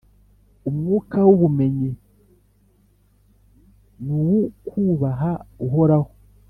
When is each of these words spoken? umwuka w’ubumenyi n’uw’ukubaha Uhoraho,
umwuka 0.69 1.17
w’ubumenyi 1.27 1.91
n’uw’ukubaha 4.03 5.31
Uhoraho, 5.65 6.11